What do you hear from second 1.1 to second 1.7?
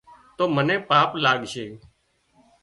لاڳشي